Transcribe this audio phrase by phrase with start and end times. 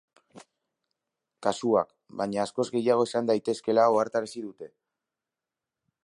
[1.47, 1.91] Kasuak,
[2.21, 4.71] baina, askoz gehiago izan daitezkeela ohartarazi dute.